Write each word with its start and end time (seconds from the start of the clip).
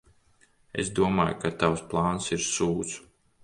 Es 0.83 0.89
domāju, 1.01 1.37
ka 1.45 1.53
tavs 1.65 1.87
plāns 1.95 2.33
ir 2.37 2.45
sūds. 2.51 2.99